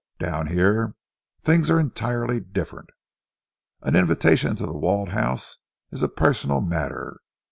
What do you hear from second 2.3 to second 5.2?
different. An invitation to The Walled